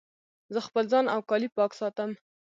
[0.53, 2.11] زه خپل ځان او کالي پاک ساتم.